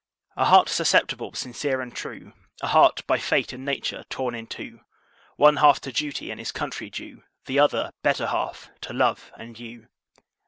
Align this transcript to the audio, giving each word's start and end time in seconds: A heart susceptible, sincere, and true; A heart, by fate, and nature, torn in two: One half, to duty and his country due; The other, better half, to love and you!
A 0.35 0.45
heart 0.45 0.67
susceptible, 0.67 1.33
sincere, 1.33 1.79
and 1.79 1.95
true; 1.95 2.33
A 2.63 2.69
heart, 2.69 3.05
by 3.05 3.19
fate, 3.19 3.53
and 3.53 3.63
nature, 3.63 4.03
torn 4.09 4.33
in 4.33 4.47
two: 4.47 4.79
One 5.35 5.57
half, 5.57 5.79
to 5.81 5.91
duty 5.91 6.31
and 6.31 6.39
his 6.39 6.51
country 6.51 6.89
due; 6.89 7.21
The 7.45 7.59
other, 7.59 7.91
better 8.01 8.25
half, 8.25 8.71
to 8.81 8.93
love 8.93 9.31
and 9.37 9.59
you! 9.59 9.89